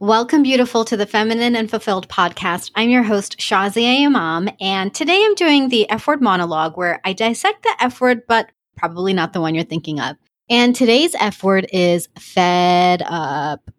[0.00, 2.70] Welcome, beautiful, to the Feminine and Fulfilled podcast.
[2.76, 7.12] I'm your host, Shazia Imam, and today I'm doing the F word monologue where I
[7.12, 10.16] dissect the F word, but probably not the one you're thinking of.
[10.48, 13.72] And today's F word is fed up.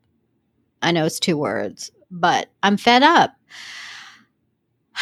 [0.82, 3.34] I know it's two words, but I'm fed up.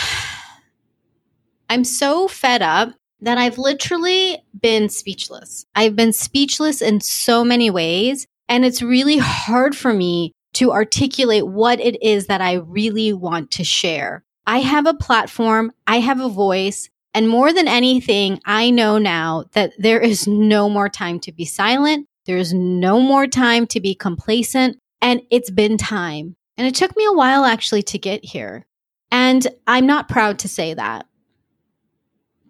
[1.68, 5.66] I'm so fed up that I've literally been speechless.
[5.74, 8.28] I've been speechless in so many ways.
[8.50, 13.52] And it's really hard for me to articulate what it is that I really want
[13.52, 14.24] to share.
[14.46, 19.46] I have a platform, I have a voice, and more than anything, I know now
[19.54, 22.08] that there is no more time to be silent.
[22.26, 24.78] There's no more time to be complacent.
[25.02, 26.36] And it's been time.
[26.58, 28.66] And it took me a while actually to get here.
[29.12, 31.08] And I'm not proud to say that,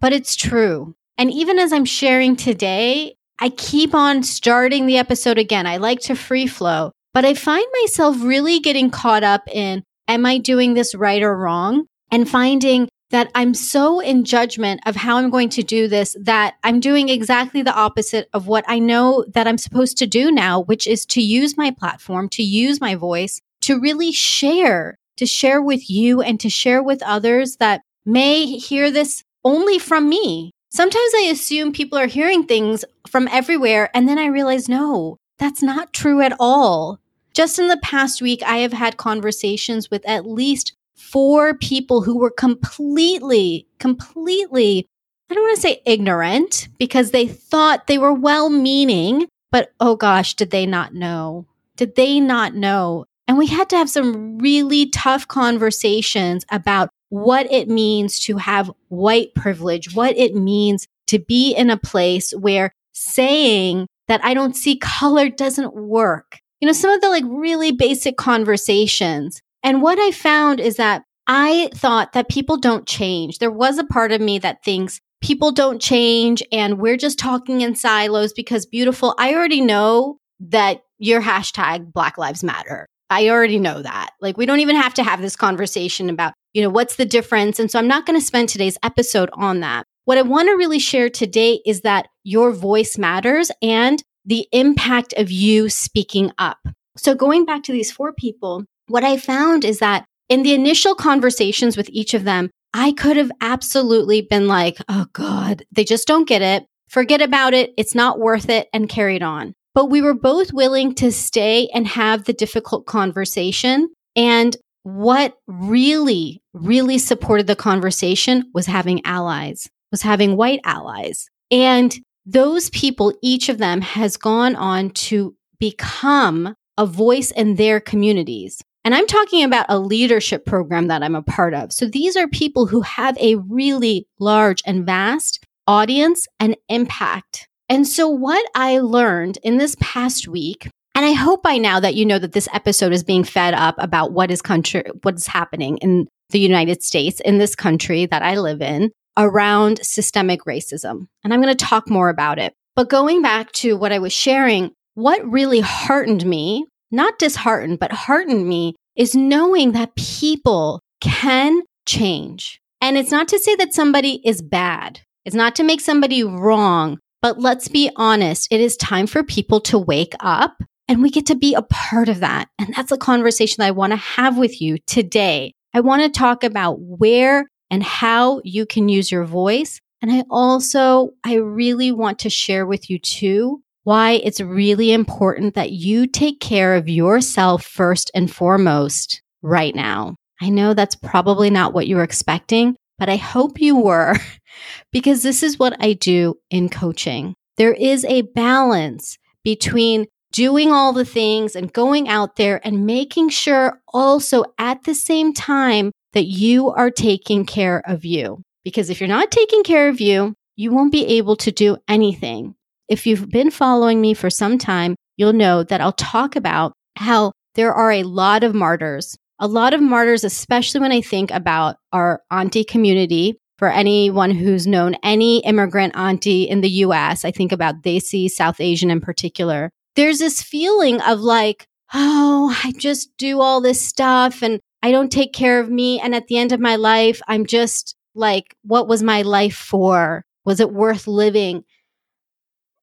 [0.00, 0.94] but it's true.
[1.16, 5.66] And even as I'm sharing today, I keep on starting the episode again.
[5.66, 6.92] I like to free flow.
[7.18, 11.36] But I find myself really getting caught up in, am I doing this right or
[11.36, 11.86] wrong?
[12.12, 16.54] And finding that I'm so in judgment of how I'm going to do this that
[16.62, 20.60] I'm doing exactly the opposite of what I know that I'm supposed to do now,
[20.60, 25.60] which is to use my platform, to use my voice, to really share, to share
[25.60, 30.52] with you and to share with others that may hear this only from me.
[30.70, 35.64] Sometimes I assume people are hearing things from everywhere, and then I realize, no, that's
[35.64, 37.00] not true at all.
[37.38, 42.18] Just in the past week, I have had conversations with at least four people who
[42.18, 44.88] were completely, completely,
[45.30, 49.94] I don't want to say ignorant because they thought they were well meaning, but oh
[49.94, 51.46] gosh, did they not know?
[51.76, 53.04] Did they not know?
[53.28, 58.68] And we had to have some really tough conversations about what it means to have
[58.88, 64.56] white privilege, what it means to be in a place where saying that I don't
[64.56, 66.40] see color doesn't work.
[66.60, 69.40] You know, some of the like really basic conversations.
[69.62, 73.38] And what I found is that I thought that people don't change.
[73.38, 77.60] There was a part of me that thinks people don't change and we're just talking
[77.60, 79.14] in silos because beautiful.
[79.18, 82.86] I already know that your hashtag Black Lives Matter.
[83.10, 84.10] I already know that.
[84.20, 87.58] Like, we don't even have to have this conversation about, you know, what's the difference.
[87.58, 89.84] And so I'm not going to spend today's episode on that.
[90.04, 95.12] What I want to really share today is that your voice matters and the impact
[95.16, 96.58] of you speaking up.
[96.96, 100.94] So going back to these four people, what I found is that in the initial
[100.94, 106.06] conversations with each of them, I could have absolutely been like, oh God, they just
[106.06, 106.64] don't get it.
[106.88, 107.72] Forget about it.
[107.76, 109.54] It's not worth it and carried on.
[109.74, 113.88] But we were both willing to stay and have the difficult conversation.
[114.14, 121.28] And what really, really supported the conversation was having allies was having white allies.
[121.50, 121.96] And
[122.28, 128.60] those people, each of them has gone on to become a voice in their communities.
[128.84, 131.72] And I'm talking about a leadership program that I'm a part of.
[131.72, 137.48] So these are people who have a really large and vast audience and impact.
[137.68, 141.94] And so what I learned in this past week, and I hope by now that
[141.94, 145.26] you know that this episode is being fed up about what is country, what is
[145.26, 151.08] happening in the United States, in this country that I live in, around systemic racism.
[151.24, 152.54] And I'm going to talk more about it.
[152.76, 157.92] But going back to what I was sharing, what really heartened me, not disheartened, but
[157.92, 162.60] heartened me, is knowing that people can change.
[162.80, 166.98] And it's not to say that somebody is bad, it's not to make somebody wrong.
[167.20, 171.26] But let's be honest, it is time for people to wake up and we get
[171.26, 172.48] to be a part of that.
[172.58, 175.54] And that's a conversation that I want to have with you today.
[175.74, 179.80] I want to talk about where and how you can use your voice.
[180.00, 185.54] And I also, I really want to share with you too why it's really important
[185.54, 190.14] that you take care of yourself first and foremost right now.
[190.40, 194.14] I know that's probably not what you were expecting, but I hope you were
[194.92, 197.34] because this is what I do in coaching.
[197.56, 203.30] There is a balance between doing all the things and going out there and making
[203.30, 208.42] sure also at the same time that you are taking care of you.
[208.64, 212.54] Because if you're not taking care of you, you won't be able to do anything.
[212.88, 217.32] If you've been following me for some time, you'll know that I'll talk about how
[217.54, 221.76] there are a lot of martyrs, a lot of martyrs, especially when I think about
[221.92, 223.38] our auntie community.
[223.58, 228.60] For anyone who's known any immigrant auntie in the US, I think about Desi, South
[228.60, 229.70] Asian in particular.
[229.96, 235.10] There's this feeling of like, oh, I just do all this stuff and I don't
[235.10, 236.00] take care of me.
[236.00, 240.24] And at the end of my life, I'm just like, what was my life for?
[240.44, 241.64] Was it worth living?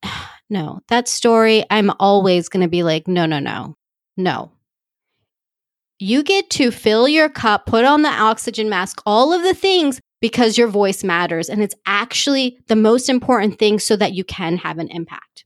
[0.50, 3.76] no, that story, I'm always going to be like, no, no, no,
[4.18, 4.52] no.
[5.98, 10.02] You get to fill your cup, put on the oxygen mask, all of the things
[10.20, 11.50] because your voice matters.
[11.50, 15.46] And it's actually the most important thing so that you can have an impact.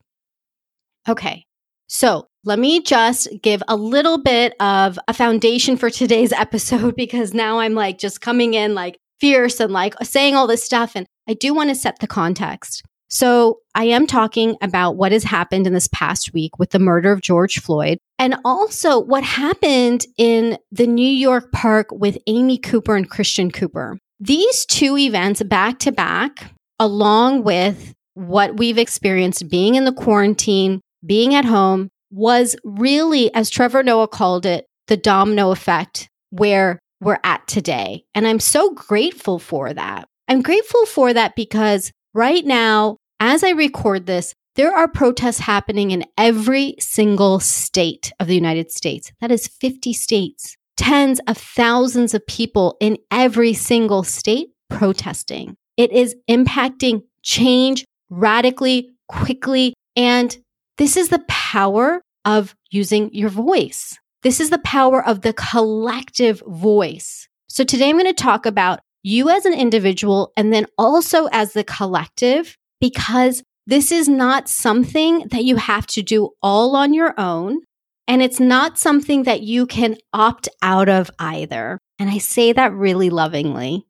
[1.08, 1.46] Okay.
[1.86, 7.34] So let me just give a little bit of a foundation for today's episode because
[7.34, 10.92] now I'm like just coming in like fierce and like saying all this stuff.
[10.94, 12.82] And I do want to set the context.
[13.12, 17.10] So I am talking about what has happened in this past week with the murder
[17.10, 22.94] of George Floyd and also what happened in the New York park with Amy Cooper
[22.94, 23.98] and Christian Cooper.
[24.20, 30.80] These two events back to back, along with what we've experienced being in the quarantine,
[31.04, 37.20] being at home, was really, as Trevor Noah called it, the domino effect where we're
[37.24, 38.04] at today.
[38.14, 40.08] And I'm so grateful for that.
[40.28, 45.90] I'm grateful for that because right now, as I record this, there are protests happening
[45.92, 49.12] in every single state of the United States.
[49.20, 55.56] That is 50 states, tens of thousands of people in every single state protesting.
[55.76, 60.36] It is impacting change radically, quickly, and
[60.80, 63.98] this is the power of using your voice.
[64.22, 67.28] This is the power of the collective voice.
[67.50, 71.52] So today I'm going to talk about you as an individual and then also as
[71.52, 77.12] the collective, because this is not something that you have to do all on your
[77.20, 77.60] own.
[78.08, 81.78] And it's not something that you can opt out of either.
[81.98, 83.84] And I say that really lovingly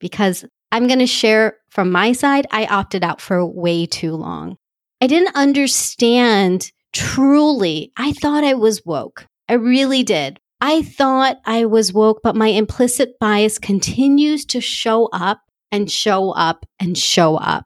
[0.00, 4.56] because I'm going to share from my side, I opted out for way too long.
[5.00, 7.92] I didn't understand truly.
[7.96, 9.26] I thought I was woke.
[9.48, 10.38] I really did.
[10.60, 15.40] I thought I was woke, but my implicit bias continues to show up
[15.72, 17.64] and show up and show up.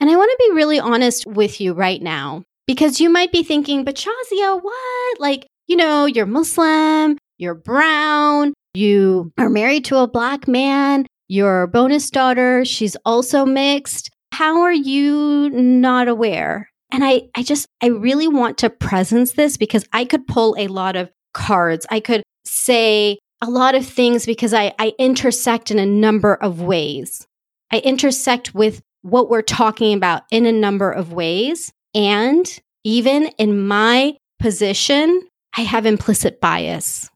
[0.00, 3.42] And I want to be really honest with you right now because you might be
[3.42, 5.20] thinking, but Shazia, what?
[5.20, 11.66] Like, you know, you're Muslim, you're brown, you are married to a black man, your
[11.66, 16.68] bonus daughter, she's also mixed how are you not aware?
[16.90, 20.66] And I, I just, I really want to presence this because I could pull a
[20.66, 21.86] lot of cards.
[21.88, 26.60] I could say a lot of things because I, I intersect in a number of
[26.60, 27.28] ways.
[27.70, 31.72] I intersect with what we're talking about in a number of ways.
[31.94, 32.44] And
[32.82, 37.08] even in my position, I have implicit bias.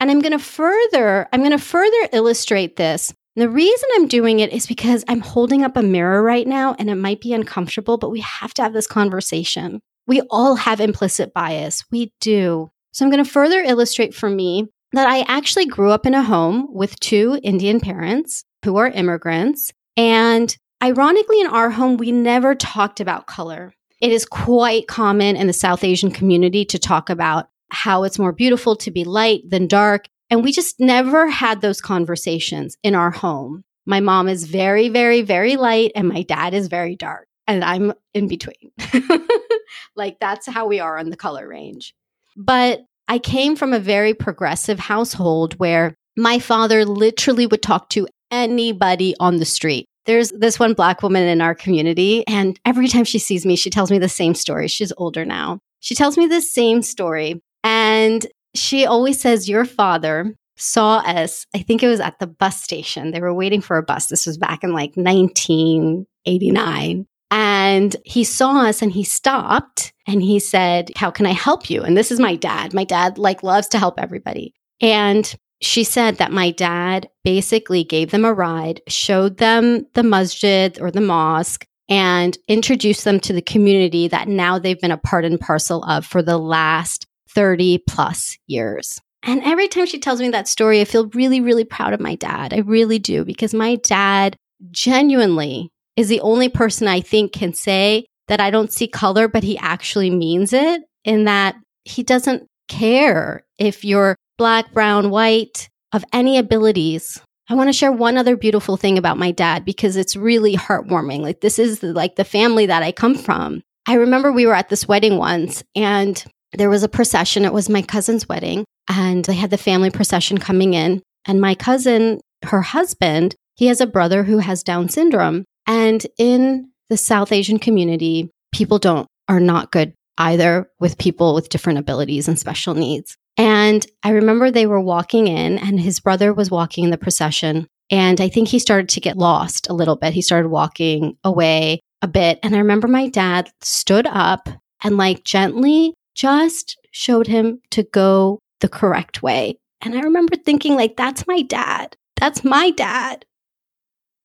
[0.00, 4.40] And I'm going to further, I'm going to further illustrate this the reason I'm doing
[4.40, 7.96] it is because I'm holding up a mirror right now and it might be uncomfortable,
[7.96, 9.80] but we have to have this conversation.
[10.06, 11.84] We all have implicit bias.
[11.90, 12.70] We do.
[12.92, 16.22] So I'm going to further illustrate for me that I actually grew up in a
[16.22, 19.72] home with two Indian parents who are immigrants.
[19.96, 23.72] And ironically, in our home, we never talked about color.
[24.00, 28.32] It is quite common in the South Asian community to talk about how it's more
[28.32, 30.08] beautiful to be light than dark.
[30.30, 33.64] And we just never had those conversations in our home.
[33.86, 37.92] My mom is very, very, very light, and my dad is very dark, and I'm
[38.14, 38.70] in between.
[39.96, 41.94] like that's how we are on the color range.
[42.36, 48.06] But I came from a very progressive household where my father literally would talk to
[48.30, 49.86] anybody on the street.
[50.06, 53.70] There's this one black woman in our community, and every time she sees me, she
[53.70, 54.68] tells me the same story.
[54.68, 55.58] She's older now.
[55.80, 57.42] She tells me the same story.
[57.64, 62.62] And she always says, Your father saw us, I think it was at the bus
[62.62, 63.10] station.
[63.10, 64.06] They were waiting for a bus.
[64.06, 67.06] This was back in like 1989.
[67.32, 71.82] And he saw us and he stopped and he said, How can I help you?
[71.82, 72.74] And this is my dad.
[72.74, 74.54] My dad like loves to help everybody.
[74.80, 75.32] And
[75.62, 80.90] she said that my dad basically gave them a ride, showed them the masjid or
[80.90, 85.38] the mosque, and introduced them to the community that now they've been a part and
[85.38, 89.00] parcel of for the last 30 plus years.
[89.22, 92.14] And every time she tells me that story, I feel really, really proud of my
[92.14, 92.54] dad.
[92.54, 94.36] I really do, because my dad
[94.70, 99.42] genuinely is the only person I think can say that I don't see color, but
[99.42, 106.04] he actually means it in that he doesn't care if you're black, brown, white, of
[106.12, 107.20] any abilities.
[107.48, 111.20] I want to share one other beautiful thing about my dad because it's really heartwarming.
[111.20, 113.60] Like this is the, like the family that I come from.
[113.86, 117.44] I remember we were at this wedding once and there was a procession.
[117.44, 121.02] It was my cousin's wedding, and they had the family procession coming in.
[121.26, 125.44] And my cousin, her husband, he has a brother who has Down syndrome.
[125.66, 131.48] And in the South Asian community, people don't are not good either with people with
[131.48, 133.16] different abilities and special needs.
[133.36, 137.66] And I remember they were walking in, and his brother was walking in the procession.
[137.90, 140.12] And I think he started to get lost a little bit.
[140.12, 142.38] He started walking away a bit.
[142.42, 144.48] And I remember my dad stood up
[144.82, 149.56] and, like, gently just showed him to go the correct way.
[149.80, 151.96] And I remember thinking, like, that's my dad.
[152.16, 153.24] That's my dad.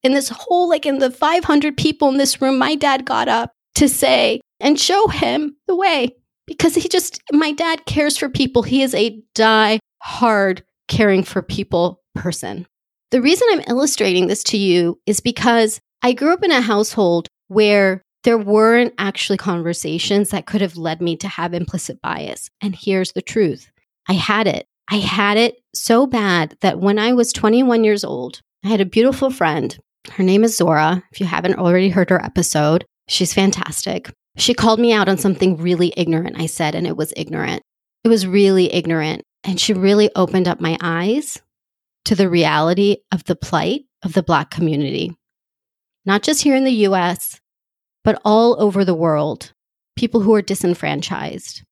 [0.03, 3.53] In this whole, like, in the 500 people in this room, my dad got up
[3.75, 8.61] to say and show him the way because he just, my dad cares for people.
[8.61, 12.67] He is a die hard caring for people person.
[13.11, 17.29] The reason I'm illustrating this to you is because I grew up in a household
[17.47, 22.49] where there weren't actually conversations that could have led me to have implicit bias.
[22.59, 23.71] And here's the truth
[24.09, 24.67] I had it.
[24.89, 28.85] I had it so bad that when I was 21 years old, I had a
[28.85, 29.77] beautiful friend.
[30.11, 31.03] Her name is Zora.
[31.11, 34.11] If you haven't already heard her episode, she's fantastic.
[34.37, 37.61] She called me out on something really ignorant I said, and it was ignorant.
[38.03, 39.23] It was really ignorant.
[39.43, 41.41] And she really opened up my eyes
[42.05, 45.15] to the reality of the plight of the Black community,
[46.05, 47.39] not just here in the US,
[48.05, 49.51] but all over the world,
[49.97, 51.63] people who are disenfranchised.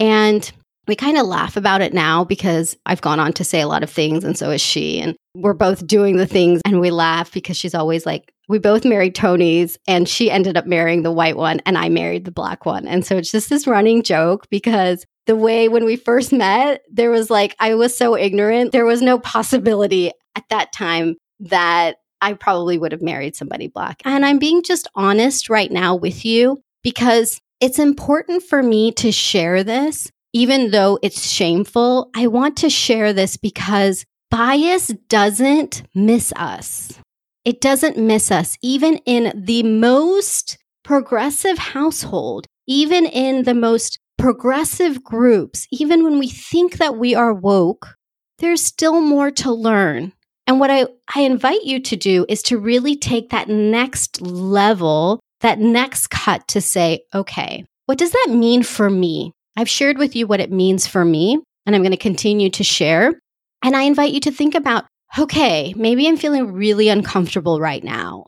[0.00, 0.50] And
[0.88, 3.84] we kind of laugh about it now because I've gone on to say a lot
[3.84, 4.98] of things, and so is she.
[5.00, 8.84] And we're both doing the things, and we laugh because she's always like, we both
[8.84, 12.66] married Tonys, and she ended up marrying the white one, and I married the black
[12.66, 12.88] one.
[12.88, 17.10] And so it's just this running joke because the way when we first met, there
[17.10, 18.72] was like, I was so ignorant.
[18.72, 24.00] There was no possibility at that time that I probably would have married somebody black.
[24.06, 29.12] And I'm being just honest right now with you because it's important for me to
[29.12, 36.32] share this even though it's shameful, I want to share this because bias doesn't miss
[36.36, 36.98] us.
[37.44, 45.04] It doesn't miss us, even in the most progressive household, even in the most progressive
[45.04, 47.96] groups, even when we think that we are woke,
[48.38, 50.12] there's still more to learn.
[50.46, 55.20] And what I, I invite you to do is to really take that next level,
[55.40, 59.32] that next cut to say, okay, what does that mean for me?
[59.56, 62.64] I've shared with you what it means for me, and I'm going to continue to
[62.64, 63.20] share.
[63.62, 64.84] And I invite you to think about
[65.18, 68.26] okay, maybe I'm feeling really uncomfortable right now.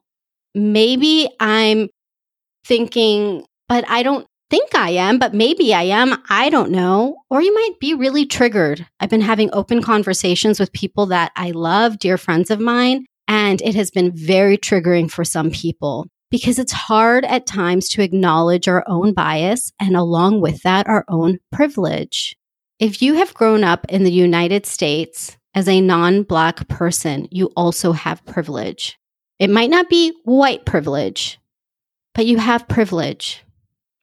[0.54, 1.88] Maybe I'm
[2.66, 6.22] thinking, but I don't think I am, but maybe I am.
[6.28, 7.16] I don't know.
[7.30, 8.86] Or you might be really triggered.
[9.00, 13.60] I've been having open conversations with people that I love, dear friends of mine, and
[13.62, 18.66] it has been very triggering for some people because it's hard at times to acknowledge
[18.66, 22.36] our own bias and along with that, our own privilege.
[22.80, 27.52] If you have grown up in the United States as a non Black person, you
[27.56, 28.98] also have privilege.
[29.38, 31.38] It might not be white privilege,
[32.14, 33.43] but you have privilege.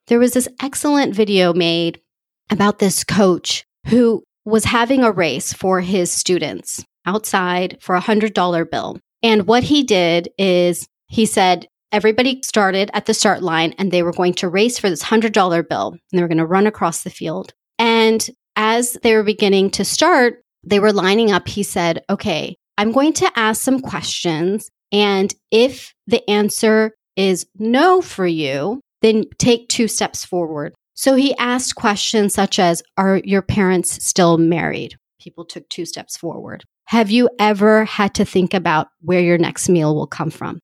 [0.07, 2.01] There was this excellent video made
[2.49, 8.69] about this coach who was having a race for his students outside for a $100
[8.69, 8.99] bill.
[9.23, 14.03] And what he did is he said, everybody started at the start line and they
[14.03, 17.03] were going to race for this $100 bill and they were going to run across
[17.03, 17.53] the field.
[17.77, 21.47] And as they were beginning to start, they were lining up.
[21.47, 24.69] He said, Okay, I'm going to ask some questions.
[24.91, 30.73] And if the answer is no for you, then take two steps forward.
[30.93, 34.95] So he asked questions such as Are your parents still married?
[35.19, 36.63] People took two steps forward.
[36.85, 40.59] Have you ever had to think about where your next meal will come from?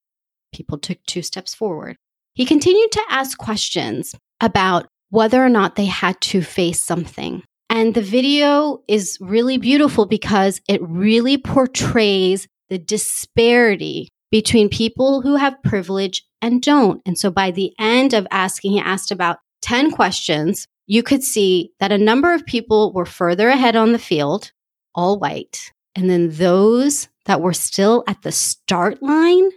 [0.54, 1.96] People took two steps forward.
[2.34, 7.44] He continued to ask questions about whether or not they had to face something.
[7.70, 15.36] And the video is really beautiful because it really portrays the disparity between people who
[15.36, 17.02] have privilege and don't.
[17.06, 20.68] And so by the end of asking, he asked about 10 questions.
[20.86, 24.52] You could see that a number of people were further ahead on the field,
[24.96, 25.72] all white.
[25.96, 29.50] And then those that were still at the start line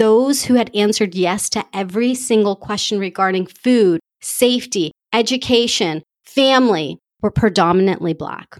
[0.00, 7.30] those who had answered yes to every single question regarding food, safety, education, family were
[7.30, 8.58] predominantly Black.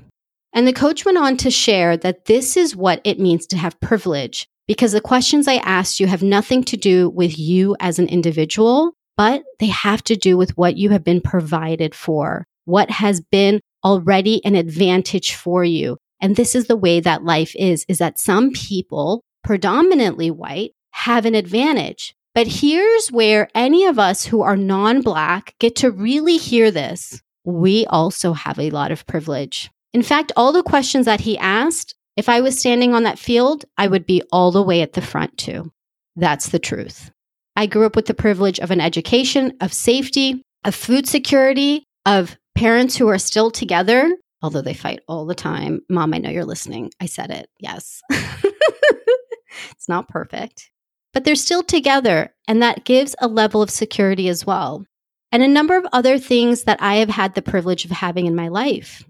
[0.53, 3.81] And the coach went on to share that this is what it means to have
[3.81, 8.07] privilege because the questions I asked you have nothing to do with you as an
[8.07, 13.21] individual, but they have to do with what you have been provided for, what has
[13.21, 15.97] been already an advantage for you.
[16.21, 21.27] And this is the way that life is, is that some people, predominantly white, have
[21.27, 22.15] an advantage.
[22.33, 27.21] But here's where any of us who are non Black get to really hear this.
[27.45, 29.69] We also have a lot of privilege.
[29.93, 33.64] In fact, all the questions that he asked, if I was standing on that field,
[33.76, 35.71] I would be all the way at the front too.
[36.17, 37.11] That's the truth.
[37.57, 42.37] I grew up with the privilege of an education, of safety, of food security, of
[42.55, 44.11] parents who are still together,
[44.43, 45.81] although they fight all the time.
[45.88, 46.90] Mom, I know you're listening.
[47.00, 47.49] I said it.
[47.59, 48.02] Yes.
[48.11, 50.71] it's not perfect
[51.12, 54.85] but they're still together, and that gives a level of security as well.
[55.33, 58.35] And a number of other things that I have had the privilege of having in
[58.35, 59.05] my life.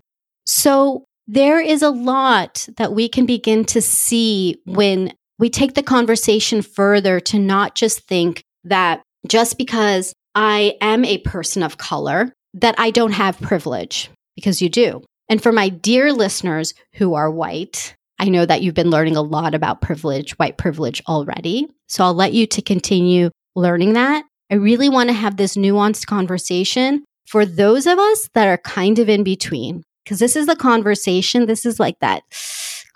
[0.44, 5.82] So, there is a lot that we can begin to see when we take the
[5.82, 12.32] conversation further to not just think that just because I am a person of color,
[12.54, 15.04] that I don't have privilege, because you do.
[15.28, 19.22] And for my dear listeners who are white, I know that you've been learning a
[19.22, 21.68] lot about privilege, white privilege already.
[21.86, 24.24] So I'll let you to continue learning that.
[24.50, 28.98] I really want to have this nuanced conversation for those of us that are kind
[28.98, 31.46] of in between, because this is the conversation.
[31.46, 32.24] This is like that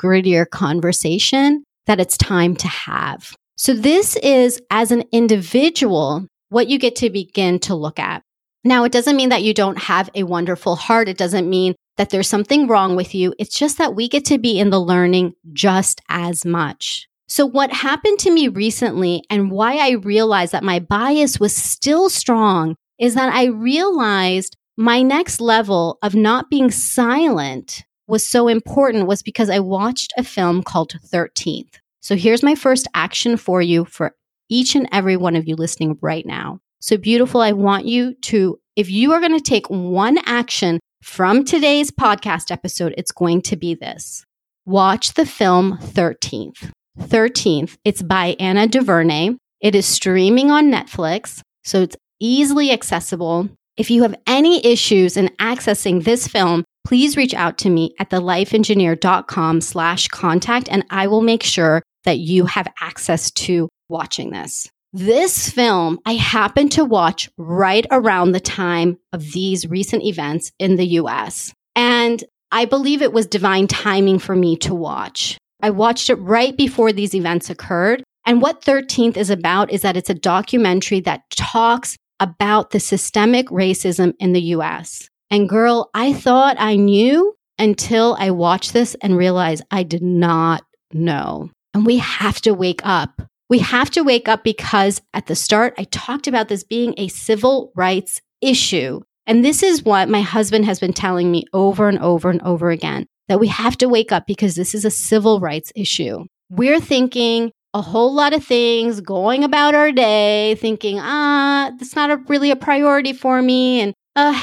[0.01, 3.37] grittier conversation that it's time to have.
[3.57, 8.25] So this is as an individual, what you get to begin to look at.
[8.65, 11.09] Now, it doesn't mean that you don't have a wonderful heart.
[11.09, 13.33] It doesn't mean that there's something wrong with you.
[13.39, 17.07] It's just that we get to be in the learning just as much.
[17.29, 22.11] So, what happened to me recently and why I realized that my bias was still
[22.11, 29.07] strong is that I realized my next level of not being silent was so important
[29.07, 31.79] was because I watched a film called 13th.
[32.01, 34.15] So, here's my first action for you for
[34.49, 36.61] each and every one of you listening right now.
[36.81, 37.41] So beautiful.
[37.41, 42.51] I want you to, if you are going to take one action from today's podcast
[42.51, 44.25] episode, it's going to be this
[44.67, 46.71] watch the film 13th.
[47.01, 47.77] 13th.
[47.85, 49.31] It's by Ava DuVernay.
[49.61, 53.49] It is streaming on Netflix, so it's easily accessible.
[53.77, 58.11] If you have any issues in accessing this film, please reach out to me at
[58.11, 64.69] thelifeengineer.com slash contact and I will make sure that you have access to watching this.
[64.93, 70.77] This film I happened to watch right around the time of these recent events in
[70.77, 71.53] the US.
[71.75, 75.37] And I believe it was divine timing for me to watch.
[75.61, 78.05] I watched it right before these events occurred.
[78.25, 83.49] And what 13th is about is that it's a documentary that talks about the systemic
[83.49, 85.09] racism in the US.
[85.31, 90.63] And girl, I thought I knew until I watched this and realized I did not
[90.93, 91.51] know.
[91.73, 93.23] And we have to wake up.
[93.49, 97.09] We have to wake up because at the start, I talked about this being a
[97.09, 99.01] civil rights issue.
[99.27, 102.71] And this is what my husband has been telling me over and over and over
[102.71, 106.25] again that we have to wake up because this is a civil rights issue.
[106.51, 112.11] We're thinking a whole lot of things, going about our day, thinking, ah, that's not
[112.11, 113.81] a, really a priority for me.
[113.81, 114.41] And uh,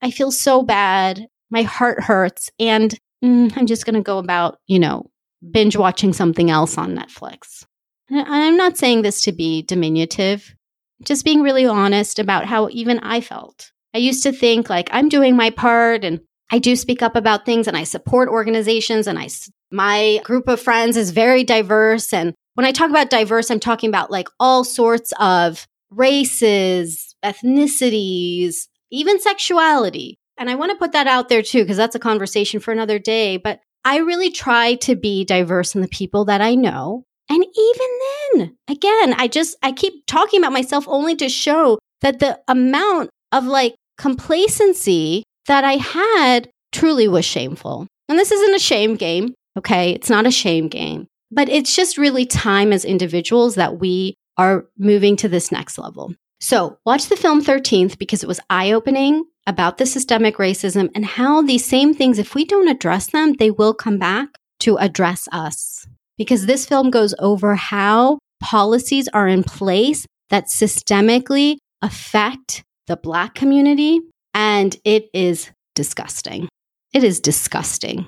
[0.00, 1.26] I feel so bad.
[1.50, 2.50] My heart hurts.
[2.60, 5.10] And mm, I'm just going to go about, you know,
[5.50, 7.66] binge watching something else on Netflix.
[8.08, 10.54] And I'm not saying this to be diminutive,
[11.02, 13.72] just being really honest about how even I felt.
[13.92, 17.44] I used to think like I'm doing my part and I do speak up about
[17.44, 19.28] things and I support organizations and I
[19.70, 23.88] my group of friends is very diverse and when I talk about diverse I'm talking
[23.88, 30.18] about like all sorts of races, ethnicities, even sexuality.
[30.36, 32.98] And I want to put that out there too because that's a conversation for another
[32.98, 37.44] day, but I really try to be diverse in the people that I know and
[37.44, 37.88] even
[38.32, 43.10] then, again, I just, I keep talking about myself only to show that the amount
[43.32, 47.86] of like complacency that I had truly was shameful.
[48.08, 49.34] And this isn't a shame game.
[49.58, 49.92] Okay.
[49.92, 54.66] It's not a shame game, but it's just really time as individuals that we are
[54.78, 56.14] moving to this next level.
[56.40, 61.04] So watch the film 13th because it was eye opening about the systemic racism and
[61.04, 64.28] how these same things, if we don't address them, they will come back
[64.60, 65.86] to address us
[66.16, 73.34] because this film goes over how policies are in place that systemically affect the Black
[73.34, 74.00] community.
[74.34, 76.48] And it is disgusting.
[76.92, 78.06] It is disgusting.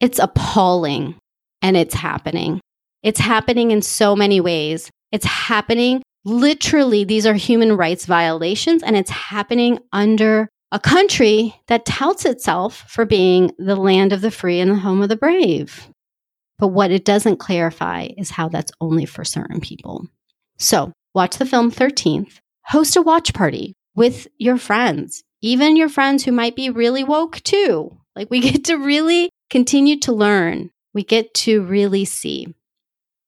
[0.00, 1.16] It's appalling.
[1.62, 2.60] And it's happening.
[3.02, 4.90] It's happening in so many ways.
[5.12, 11.84] It's happening literally, these are human rights violations, and it's happening under a country that
[11.84, 15.88] touts itself for being the land of the free and the home of the brave.
[16.58, 20.06] But what it doesn't clarify is how that's only for certain people.
[20.58, 26.24] So watch the film 13th, host a watch party with your friends, even your friends
[26.24, 27.98] who might be really woke too.
[28.14, 30.70] Like we get to really continue to learn.
[30.94, 32.54] We get to really see.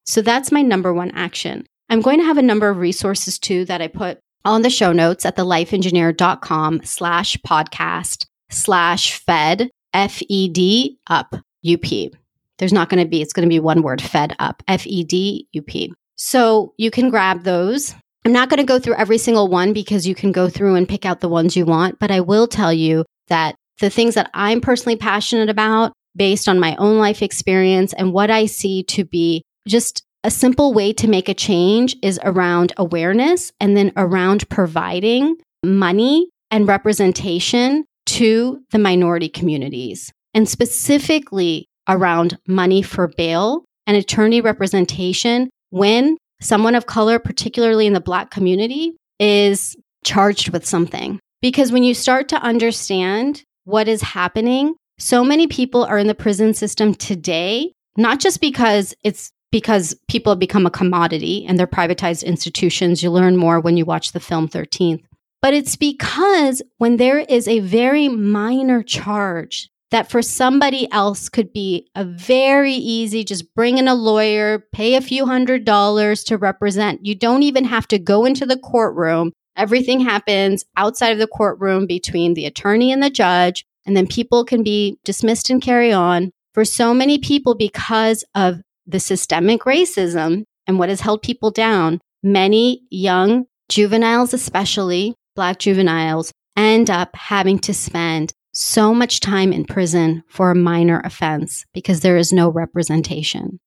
[0.04, 1.66] So that's my number one action.
[1.88, 4.92] I'm going to have a number of resources too that I put on the show
[4.92, 11.34] notes at thelifeengineer.com slash podcast slash fed F-E-D up
[11.66, 12.12] UP.
[12.58, 15.04] There's not going to be, it's going to be one word fed up, F E
[15.04, 15.92] D U P.
[16.16, 17.94] So you can grab those.
[18.24, 20.88] I'm not going to go through every single one because you can go through and
[20.88, 24.30] pick out the ones you want, but I will tell you that the things that
[24.34, 29.04] I'm personally passionate about based on my own life experience and what I see to
[29.04, 34.48] be just a simple way to make a change is around awareness and then around
[34.48, 43.96] providing money and representation to the minority communities and specifically around money for bail and
[43.96, 51.18] attorney representation when someone of color, particularly in the Black community, is charged with something.
[51.42, 56.14] Because when you start to understand what is happening, so many people are in the
[56.14, 61.66] prison system today, not just because it's because people have become a commodity and they're
[61.66, 63.02] privatized institutions.
[63.02, 65.04] You learn more when you watch the film 13th.
[65.40, 71.52] But it's because when there is a very minor charge that for somebody else could
[71.52, 76.36] be a very easy, just bring in a lawyer, pay a few hundred dollars to
[76.36, 77.06] represent.
[77.06, 79.32] You don't even have to go into the courtroom.
[79.56, 84.44] Everything happens outside of the courtroom between the attorney and the judge, and then people
[84.44, 86.30] can be dismissed and carry on.
[86.52, 92.00] For so many people, because of the systemic racism and what has held people down,
[92.22, 99.64] many young juveniles, especially Black juveniles, end up having to spend so much time in
[99.64, 103.58] prison for a minor offense because there is no representation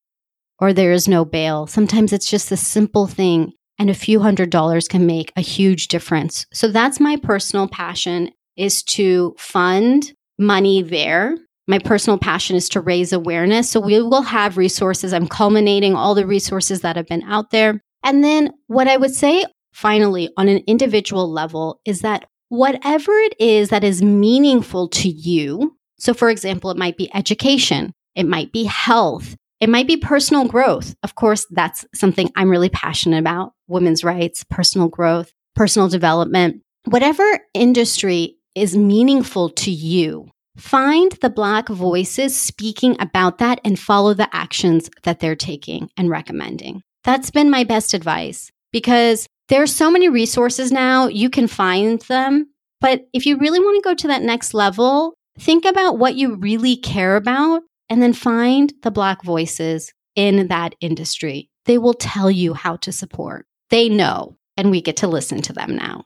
[0.59, 1.67] or there is no bail.
[1.67, 5.89] Sometimes it's just a simple thing and a few hundred dollars can make a huge
[5.89, 6.45] difference.
[6.53, 11.37] So that's my personal passion is to fund money there.
[11.67, 13.69] My personal passion is to raise awareness.
[13.69, 15.13] So we will have resources.
[15.13, 17.81] I'm culminating all the resources that have been out there.
[18.03, 23.35] And then what I would say finally on an individual level is that whatever it
[23.39, 25.75] is that is meaningful to you.
[25.99, 30.45] So, for example, it might be education, it might be health, it might be personal
[30.45, 30.95] growth.
[31.03, 36.61] Of course, that's something I'm really passionate about women's rights, personal growth, personal development.
[36.85, 44.13] Whatever industry is meaningful to you, find the Black voices speaking about that and follow
[44.13, 46.81] the actions that they're taking and recommending.
[47.03, 52.01] That's been my best advice because there are so many resources now, you can find
[52.01, 52.47] them.
[52.81, 56.35] But if you really want to go to that next level, think about what you
[56.35, 61.49] really care about and then find the Black voices in that industry.
[61.65, 63.45] They will tell you how to support.
[63.69, 66.03] They know, and we get to listen to them now.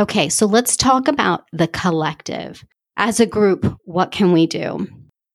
[0.00, 2.64] Okay, so let's talk about the collective.
[2.96, 4.86] As a group, what can we do?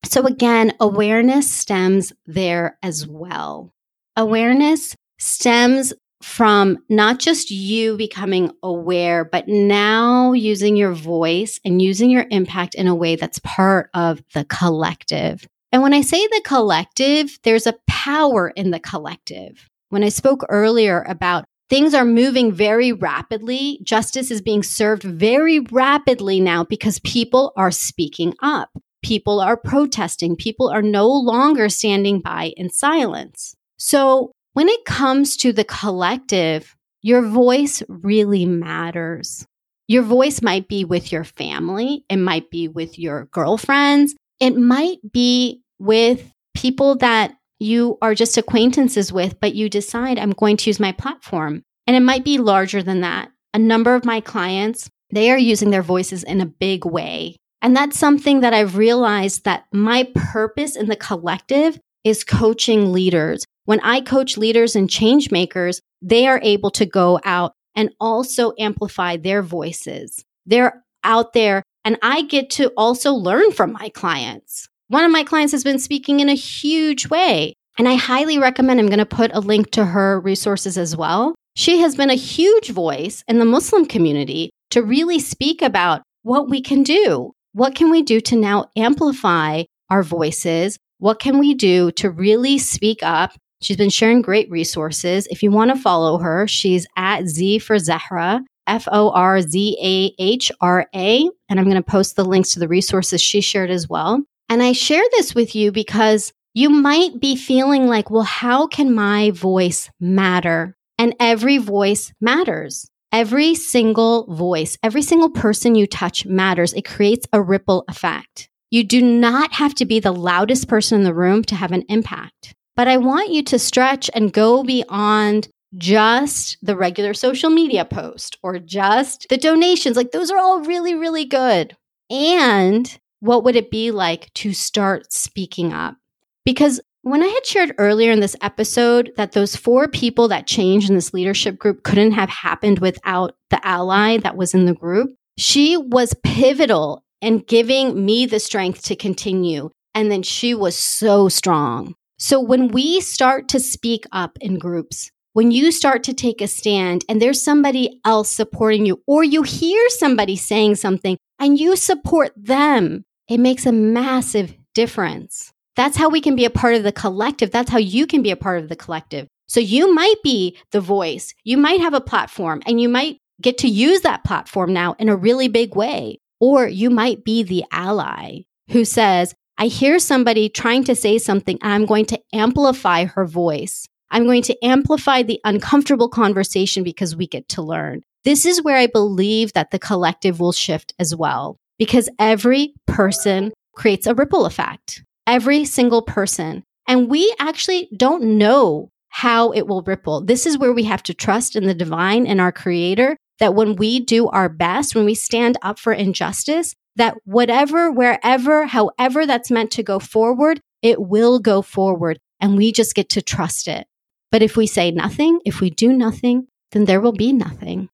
[0.06, 3.74] So, again, awareness stems there as well.
[4.16, 12.10] Awareness stems from not just you becoming aware, but now using your voice and using
[12.10, 15.46] your impact in a way that's part of the collective.
[15.74, 19.68] And when I say the collective, there's a power in the collective.
[19.90, 25.60] When I spoke earlier about things are moving very rapidly, justice is being served very
[25.72, 28.70] rapidly now because people are speaking up.
[29.02, 30.36] People are protesting.
[30.36, 33.56] People are no longer standing by in silence.
[33.78, 39.44] So when it comes to the collective, your voice really matters.
[39.88, 45.00] Your voice might be with your family, it might be with your girlfriends, it might
[45.12, 47.34] be with people that
[47.64, 51.64] you are just acquaintances with, but you decide, I'm going to use my platform.
[51.88, 53.30] And it might be larger than that.
[53.54, 57.36] A number of my clients, they are using their voices in a big way.
[57.62, 63.46] And that's something that I've realized that my purpose in the collective is coaching leaders
[63.66, 68.54] when I coach leaders and change makers, they are able to go out and also
[68.60, 70.24] amplify their voices.
[70.46, 74.68] They're out there and I get to also learn from my clients.
[74.94, 78.80] One of my clients has been speaking in a huge way, and I highly recommend
[78.80, 81.34] I'm going to put a link to her resources as well.
[81.56, 86.48] She has been a huge voice in the Muslim community to really speak about what
[86.48, 87.32] we can do.
[87.54, 90.78] What can we do to now amplify our voices?
[91.00, 93.32] What can we do to really speak up
[93.64, 95.26] She's been sharing great resources.
[95.32, 99.78] If you want to follow her, she's at Z for Zahra, F O R Z
[99.82, 101.30] A H R A.
[101.50, 104.22] And I'm going to post the links to the resources she shared as well.
[104.54, 108.94] And I share this with you because you might be feeling like, well, how can
[108.94, 110.78] my voice matter?
[111.00, 112.88] And every voice matters.
[113.12, 116.72] Every single voice, every single person you touch matters.
[116.74, 118.48] It creates a ripple effect.
[118.70, 121.86] You do not have to be the loudest person in the room to have an
[121.90, 122.54] impact.
[122.76, 125.48] But I want you to stretch and go beyond
[125.80, 129.98] just the regular social media post or just the donations.
[129.98, 131.76] Like those are all really, really good.
[132.12, 135.96] And what would it be like to start speaking up?
[136.44, 140.90] Because when I had shared earlier in this episode that those four people that changed
[140.90, 145.16] in this leadership group couldn't have happened without the ally that was in the group,
[145.38, 149.70] she was pivotal in giving me the strength to continue.
[149.96, 151.96] And then she was so strong.
[152.18, 156.48] So when we start to speak up in groups, when you start to take a
[156.48, 161.78] stand and there's somebody else supporting you, or you hear somebody saying something and you
[161.78, 165.54] support them, it makes a massive difference.
[165.76, 167.52] That's how we can be a part of the collective.
[167.52, 169.28] That's how you can be a part of the collective.
[169.48, 171.34] So you might be the voice.
[171.44, 175.10] You might have a platform and you might get to use that platform now in
[175.10, 176.20] a really big way.
[176.40, 181.58] Or you might be the ally who says, I hear somebody trying to say something
[181.62, 183.88] and I'm going to amplify her voice.
[184.12, 188.02] I'm going to amplify the uncomfortable conversation because we get to learn.
[188.24, 193.54] This is where I believe that the collective will shift as well because every person
[193.76, 195.04] creates a ripple effect.
[195.26, 196.64] Every single person.
[196.88, 200.22] And we actually don't know how it will ripple.
[200.22, 203.76] This is where we have to trust in the divine and our creator that when
[203.76, 209.52] we do our best, when we stand up for injustice, that whatever, wherever, however that's
[209.52, 212.20] meant to go forward, it will go forward.
[212.40, 213.88] And we just get to trust it.
[214.32, 217.90] But if we say nothing, if we do nothing, then there will be nothing.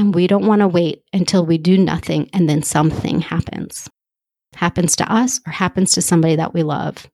[0.00, 3.86] And we don't want to wait until we do nothing and then something happens.
[4.54, 7.06] Happens to us or happens to somebody that we love.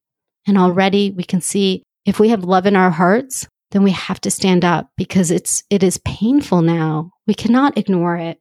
[0.46, 4.20] And already we can see if we have love in our hearts, then we have
[4.20, 7.10] to stand up because it's it is painful now.
[7.26, 8.38] We cannot ignore it.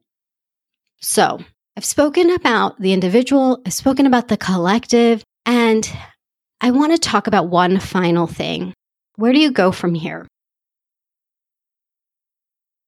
[1.02, 1.40] So,
[1.76, 5.92] I've spoken about the individual, I've spoken about the collective, and
[6.62, 8.76] I want to talk about one final thing.
[9.16, 10.28] Where do you go from here?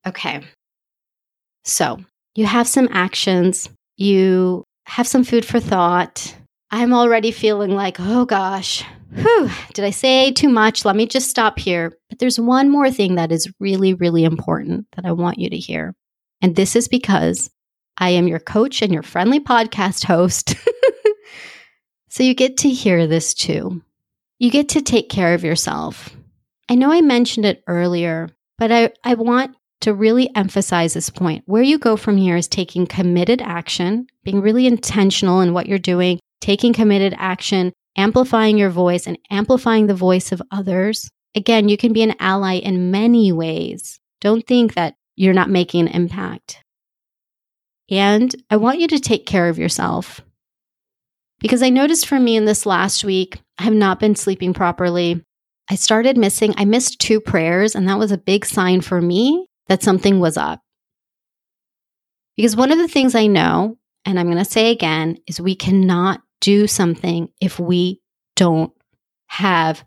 [0.05, 0.43] Okay.
[1.67, 1.99] So,
[2.33, 6.33] you have some actions, you have some food for thought.
[6.71, 10.85] I'm already feeling like, oh gosh, whew, did I say too much?
[10.85, 11.91] Let me just stop here.
[12.09, 15.57] But there's one more thing that is really, really important that I want you to
[15.57, 15.93] hear.
[16.41, 17.49] And this is because
[17.97, 20.55] I am your coach and your friendly podcast host.
[22.09, 23.81] so you get to hear this too.
[24.39, 26.15] You get to take care of yourself.
[26.69, 31.43] I know I mentioned it earlier, but I, I want to really emphasize this point.
[31.45, 35.77] Where you go from here is taking committed action, being really intentional in what you're
[35.77, 41.09] doing, taking committed action, amplifying your voice, and amplifying the voice of others.
[41.35, 43.99] Again, you can be an ally in many ways.
[44.21, 46.61] Don't think that you're not making an impact.
[47.89, 50.21] And I want you to take care of yourself.
[51.39, 55.23] Because I noticed for me in this last week, I have not been sleeping properly.
[55.69, 59.46] I started missing, I missed two prayers, and that was a big sign for me
[59.67, 60.61] that something was up.
[62.35, 65.55] Because one of the things I know, and I'm going to say again, is we
[65.55, 68.01] cannot do something if we
[68.35, 68.71] don't
[69.27, 69.83] have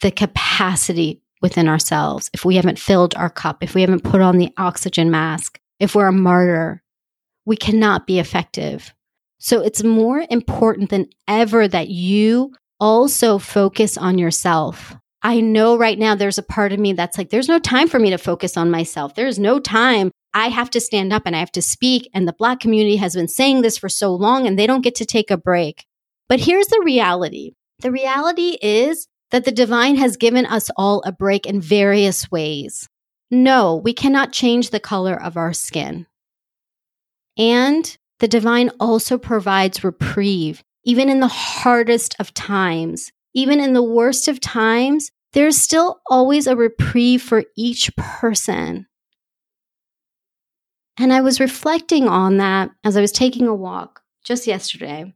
[0.00, 4.38] the capacity within ourselves, if we haven't filled our cup, if we haven't put on
[4.38, 6.82] the oxygen mask, if we're a martyr,
[7.44, 8.94] we cannot be effective.
[9.38, 14.94] So it's more important than ever that you also focus on yourself.
[15.22, 17.98] I know right now there's a part of me that's like, there's no time for
[17.98, 19.14] me to focus on myself.
[19.14, 20.10] There's no time.
[20.32, 22.08] I have to stand up and I have to speak.
[22.14, 24.94] And the Black community has been saying this for so long and they don't get
[24.96, 25.84] to take a break.
[26.28, 31.12] But here's the reality the reality is that the divine has given us all a
[31.12, 32.88] break in various ways.
[33.30, 36.06] No, we cannot change the color of our skin.
[37.38, 43.12] And the divine also provides reprieve, even in the hardest of times.
[43.34, 48.86] Even in the worst of times, there's still always a reprieve for each person.
[50.98, 55.14] And I was reflecting on that as I was taking a walk just yesterday.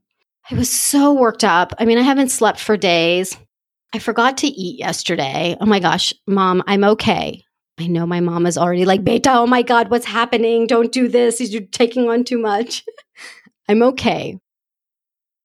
[0.50, 1.74] I was so worked up.
[1.78, 3.36] I mean, I haven't slept for days.
[3.92, 5.56] I forgot to eat yesterday.
[5.60, 7.44] Oh my gosh, mom, I'm okay.
[7.78, 10.66] I know my mom is already like, Beta, oh my God, what's happening?
[10.66, 11.40] Don't do this.
[11.40, 12.84] You're taking on too much.
[13.68, 14.38] I'm okay.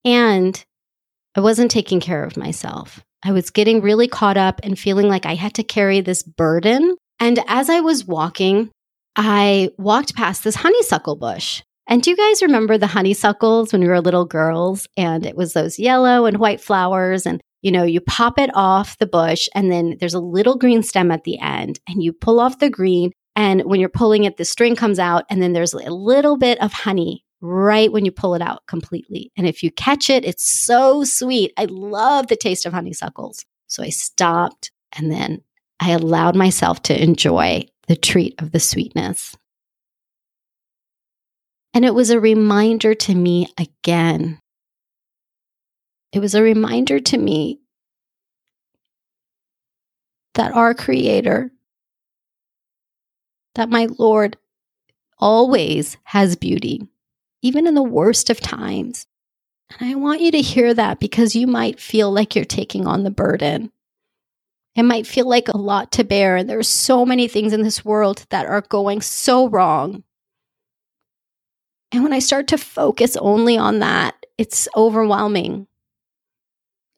[0.06, 0.64] And
[1.40, 3.02] I wasn't taking care of myself.
[3.24, 6.98] I was getting really caught up and feeling like I had to carry this burden.
[7.18, 8.72] And as I was walking,
[9.16, 11.64] I walked past this honeysuckle bush.
[11.88, 14.86] And do you guys remember the honeysuckles when we were little girls?
[14.98, 17.26] And it was those yellow and white flowers.
[17.26, 20.84] And you know, you pop it off the bush and then there's a little green
[20.84, 23.14] stem at the end and you pull off the green.
[23.38, 26.62] And when you're pulling it, the string comes out and then there's a little bit
[26.62, 29.32] of honey right when you pull it out completely.
[29.38, 31.54] And if you catch it, it's so sweet.
[31.58, 33.46] I love the taste of honeysuckles.
[33.68, 35.42] So I stopped and then
[35.80, 39.36] I allowed myself to enjoy the treat of the sweetness.
[41.74, 44.40] And it was a reminder to me again
[46.12, 47.60] it was a reminder to me
[50.34, 51.52] that our Creator,
[53.56, 54.38] that my Lord
[55.18, 56.88] always has beauty,
[57.42, 59.06] even in the worst of times.
[59.80, 63.04] And I want you to hear that because you might feel like you're taking on
[63.04, 63.72] the burden.
[64.76, 66.38] It might feel like a lot to bear.
[66.38, 70.04] And there's so many things in this world that are going so wrong.
[71.92, 75.68] And when I start to focus only on that, it's overwhelming.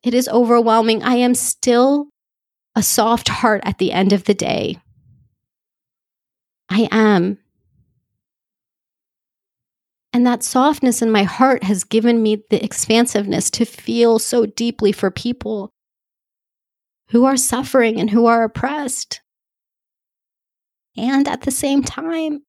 [0.04, 1.04] It is overwhelming.
[1.04, 2.10] I am still
[2.76, 4.78] a soft heart at the end of the day.
[6.70, 7.38] I am.
[10.14, 14.92] And that softness in my heart has given me the expansiveness to feel so deeply
[14.92, 15.72] for people
[17.10, 19.22] who are suffering and who are oppressed.
[20.98, 22.42] And at the same time,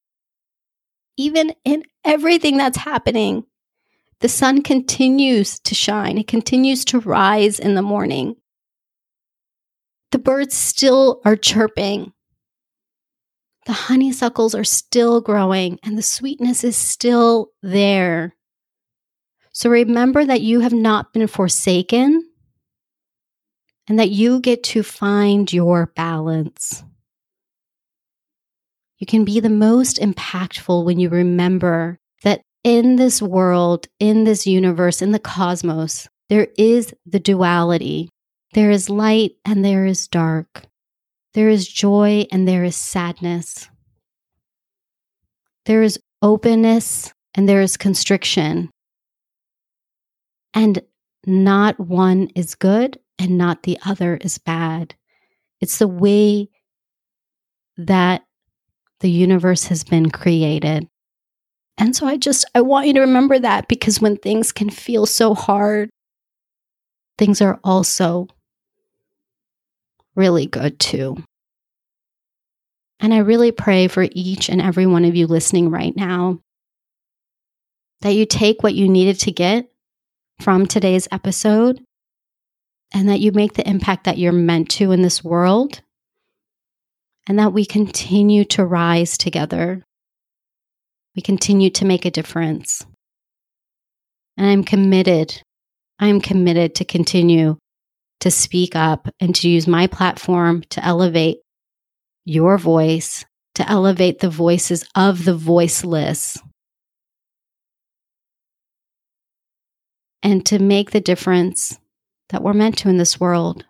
[1.16, 3.44] even in everything that's happening,
[4.20, 6.18] the sun continues to shine.
[6.18, 8.36] It continues to rise in the morning.
[10.10, 12.12] The birds still are chirping.
[13.66, 18.34] The honeysuckles are still growing and the sweetness is still there.
[19.52, 22.28] So remember that you have not been forsaken
[23.88, 26.82] and that you get to find your balance.
[28.98, 34.46] You can be the most impactful when you remember that in this world, in this
[34.46, 38.08] universe, in the cosmos, there is the duality.
[38.54, 40.66] There is light and there is dark.
[41.34, 43.68] There is joy and there is sadness.
[45.64, 48.70] There is openness and there is constriction.
[50.54, 50.82] And
[51.24, 54.94] not one is good and not the other is bad.
[55.60, 56.50] It's the way
[57.76, 58.22] that
[59.00, 60.88] the universe has been created.
[61.78, 65.06] And so I just, I want you to remember that because when things can feel
[65.06, 65.88] so hard,
[67.16, 68.28] things are also
[70.14, 71.16] really good too.
[73.00, 76.38] And I really pray for each and every one of you listening right now
[78.02, 79.68] that you take what you needed to get
[80.40, 81.80] from today's episode
[82.92, 85.80] and that you make the impact that you're meant to in this world
[87.28, 89.82] and that we continue to rise together.
[91.14, 92.84] We continue to make a difference.
[94.36, 95.42] And I'm committed,
[95.98, 97.56] I'm committed to continue
[98.22, 101.38] to speak up and to use my platform to elevate
[102.24, 103.24] your voice,
[103.56, 106.38] to elevate the voices of the voiceless,
[110.22, 111.80] and to make the difference
[112.28, 113.64] that we're meant to in this world.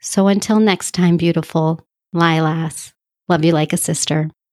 [0.00, 2.92] So until next time, beautiful Lilas,
[3.28, 4.30] love you like a sister.